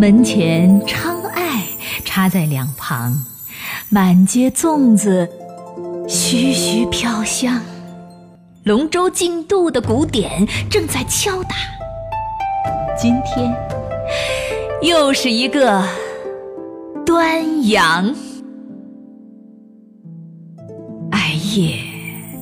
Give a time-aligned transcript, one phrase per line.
[0.00, 1.62] 门前昌艾
[2.06, 3.22] 插在两旁，
[3.90, 5.28] 满街粽子
[6.08, 7.60] 徐徐飘香。
[8.64, 11.50] 龙舟竞渡的鼓点正在敲打。
[12.98, 13.54] 今天
[14.80, 15.86] 又是一个
[17.04, 18.14] 端阳。
[21.10, 21.78] 艾叶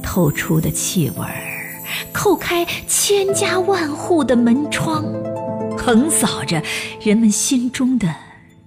[0.00, 1.82] 透出的气味儿，
[2.14, 5.04] 叩开千家万户的门窗，
[5.88, 6.62] 横扫着
[7.00, 8.14] 人们心中的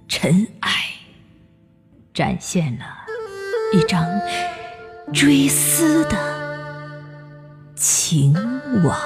[0.08, 0.70] 尘埃，
[2.12, 2.84] 展现了
[3.72, 4.04] 一张
[5.14, 6.18] 追思的。
[7.76, 8.34] 情
[8.82, 8.98] 网，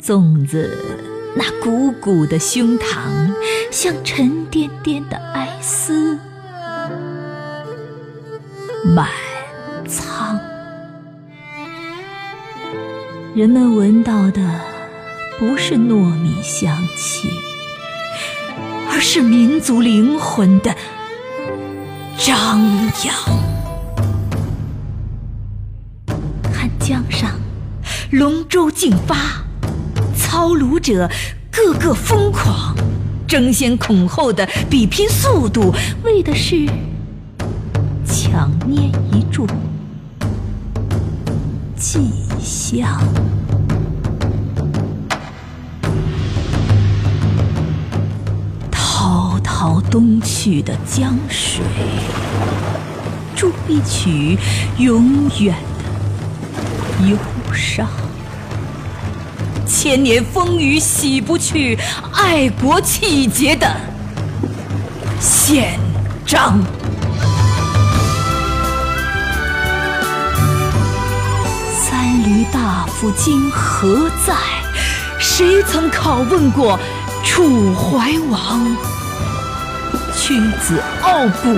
[0.00, 0.78] 粽子
[1.34, 3.34] 那鼓鼓的胸膛，
[3.72, 6.16] 像沉甸甸的哀思，
[8.84, 9.08] 满
[13.38, 14.42] 人们闻到的
[15.38, 17.28] 不是糯米香气，
[18.90, 20.74] 而是民族灵魂的
[22.16, 22.60] 张
[23.04, 23.14] 扬。
[26.52, 27.30] 看江上，
[28.10, 29.44] 龙舟竞发，
[30.16, 31.08] 操橹者
[31.52, 32.74] 个个疯狂，
[33.28, 36.66] 争先恐后的比拼速度，为的是
[38.04, 39.46] 抢捏一柱
[41.78, 42.10] 迹
[42.42, 43.00] 象。
[48.70, 51.62] 滔滔东去的江水，
[53.36, 54.36] 筑一曲
[54.78, 57.08] 永远的。
[57.08, 57.16] 忧
[57.52, 57.86] 伤，
[59.64, 61.78] 千年风雨洗不去
[62.12, 63.72] 爱国气节的
[65.20, 65.78] 宪
[66.26, 66.60] 章。
[72.52, 74.34] 大夫今何在？
[75.20, 76.78] 谁曾拷问过
[77.24, 78.76] 楚怀王？
[80.16, 81.48] 屈子傲骨，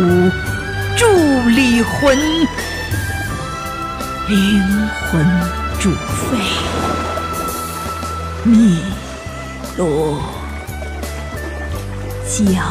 [0.97, 1.07] 铸
[1.49, 2.19] 李魂。
[4.29, 5.27] 灵魂
[5.79, 6.39] 煮沸，
[8.45, 8.79] 汨
[9.77, 10.19] 罗
[12.27, 12.65] 江。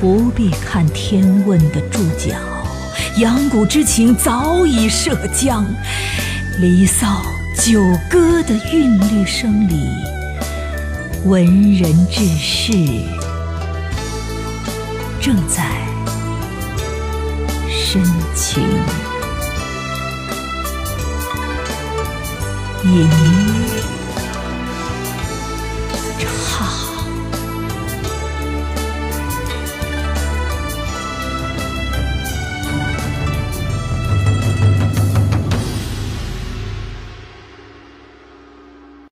[0.00, 2.36] 不必看天问的注脚，
[3.16, 5.64] 阳谷之情早已涉江。
[6.58, 7.24] 离骚
[7.56, 7.80] 九
[8.10, 9.88] 歌的韵律声里，
[11.24, 12.72] 文人志士
[15.20, 15.64] 正在。
[17.70, 18.02] 深
[18.34, 18.62] 情
[22.82, 23.93] 吟。